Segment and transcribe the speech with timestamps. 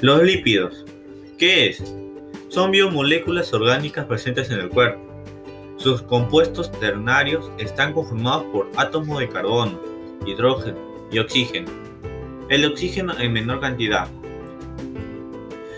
[0.00, 0.84] Los lípidos.
[1.38, 1.82] ¿Qué es?
[2.50, 5.00] Son biomoléculas orgánicas presentes en el cuerpo.
[5.76, 9.80] Sus compuestos ternarios están conformados por átomos de carbono,
[10.24, 10.78] hidrógeno
[11.10, 11.68] y oxígeno.
[12.48, 14.06] El oxígeno en menor cantidad.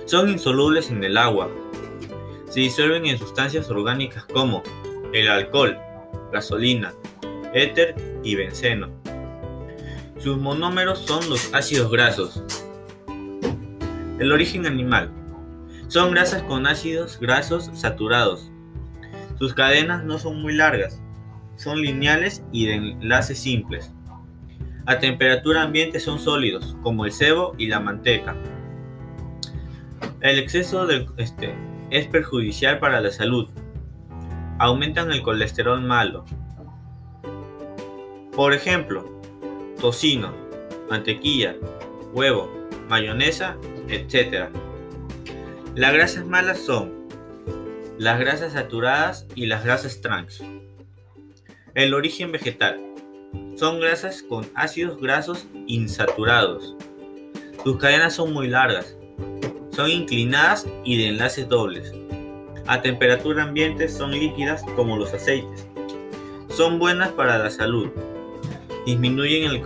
[0.05, 1.48] Son insolubles en el agua.
[2.50, 4.62] Se disuelven en sustancias orgánicas como
[5.14, 5.79] el alcohol,
[6.30, 6.93] gasolina,
[7.55, 8.91] éter y benceno.
[10.18, 12.45] Sus monómeros son los ácidos grasos.
[14.20, 15.10] El origen animal.
[15.88, 18.52] Son grasas con ácidos grasos saturados.
[19.38, 21.02] Sus cadenas no son muy largas,
[21.56, 23.95] son lineales y de enlaces simples.
[24.84, 28.37] A temperatura ambiente son sólidos, como el sebo y la manteca.
[30.21, 31.55] El exceso de este,
[31.88, 33.48] es perjudicial para la salud.
[34.59, 36.27] Aumentan el colesterol malo.
[38.37, 39.23] Por ejemplo,
[39.80, 40.34] tocino,
[40.91, 41.57] mantequilla,
[42.12, 42.52] huevo,
[42.91, 43.57] mayonesa,
[43.91, 44.49] etc.
[45.74, 47.01] Las grasas malas son
[48.01, 50.43] las grasas saturadas y las grasas trans.
[51.74, 52.80] El origen vegetal.
[53.57, 56.77] Son grasas con ácidos grasos insaturados.
[57.63, 58.97] Sus cadenas son muy largas.
[59.73, 61.93] Son inclinadas y de enlaces dobles.
[62.66, 65.66] A temperatura ambiente son líquidas como los aceites.
[66.49, 67.91] Son buenas para la salud.
[68.87, 69.60] Disminuyen el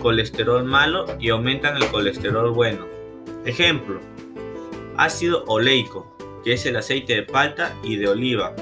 [0.00, 2.86] colesterol malo y aumentan el colesterol bueno.
[3.44, 4.00] Ejemplo.
[4.96, 8.54] Ácido oleico, que es el aceite de palta y de oliva.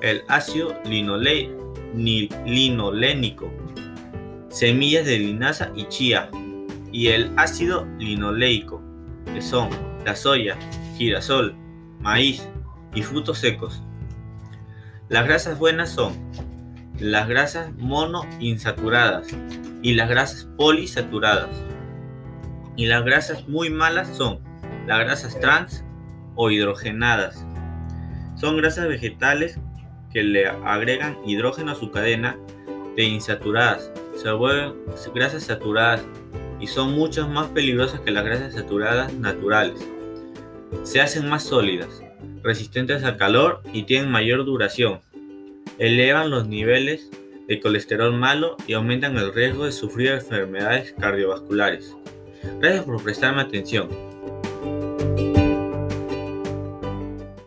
[0.00, 3.52] El ácido linolénico,
[4.48, 6.30] semillas de linaza y chía.
[6.92, 8.80] Y el ácido linoleico,
[9.26, 9.68] que son
[10.06, 10.56] la soya,
[10.96, 11.54] girasol,
[12.00, 12.48] maíz
[12.94, 13.82] y frutos secos.
[15.10, 16.14] Las grasas buenas son
[16.98, 19.28] las grasas monoinsaturadas
[19.82, 21.50] y las grasas polisaturadas.
[22.78, 24.38] Y las grasas muy malas son
[24.86, 25.84] las grasas trans
[26.36, 27.44] o hidrogenadas.
[28.36, 29.58] Son grasas vegetales
[30.12, 32.38] que le agregan hidrógeno a su cadena
[32.94, 33.90] de insaturadas.
[34.14, 34.74] Se vuelven
[35.12, 36.02] grasas saturadas
[36.60, 39.84] y son mucho más peligrosas que las grasas saturadas naturales.
[40.84, 42.04] Se hacen más sólidas,
[42.44, 45.00] resistentes al calor y tienen mayor duración.
[45.80, 47.10] Elevan los niveles
[47.48, 51.96] de colesterol malo y aumentan el riesgo de sufrir enfermedades cardiovasculares.
[52.60, 53.88] Gracias por prestarme atención.